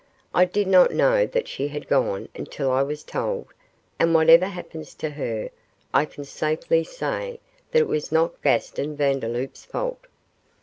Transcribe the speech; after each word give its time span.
I 0.33 0.45
did 0.45 0.65
not 0.65 0.89
know 0.95 1.27
that 1.27 1.47
she 1.47 1.67
had 1.67 1.87
gone 1.87 2.27
until 2.33 2.71
I 2.71 2.81
was 2.81 3.03
told, 3.03 3.45
and 3.99 4.15
whatever 4.15 4.47
happens 4.47 4.95
to 4.95 5.11
her, 5.11 5.51
I 5.93 6.05
can 6.05 6.25
safely 6.25 6.83
say 6.83 7.39
that 7.69 7.77
it 7.77 7.87
was 7.87 8.11
not 8.11 8.41
Gaston 8.41 8.95
Vandeloup's 8.97 9.63
fault. 9.65 9.99